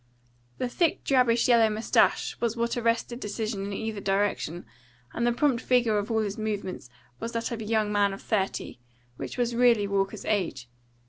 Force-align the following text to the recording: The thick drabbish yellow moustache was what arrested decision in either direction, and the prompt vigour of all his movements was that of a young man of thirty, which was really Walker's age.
The 0.57 0.67
thick 0.67 1.03
drabbish 1.03 1.47
yellow 1.47 1.69
moustache 1.69 2.35
was 2.39 2.57
what 2.57 2.75
arrested 2.75 3.19
decision 3.19 3.65
in 3.67 3.71
either 3.73 4.01
direction, 4.01 4.65
and 5.13 5.27
the 5.27 5.31
prompt 5.31 5.61
vigour 5.61 5.99
of 5.99 6.09
all 6.09 6.21
his 6.23 6.39
movements 6.39 6.89
was 7.19 7.33
that 7.33 7.51
of 7.51 7.61
a 7.61 7.65
young 7.65 7.91
man 7.91 8.11
of 8.11 8.19
thirty, 8.19 8.79
which 9.17 9.37
was 9.37 9.53
really 9.53 9.85
Walker's 9.87 10.25
age. 10.25 10.67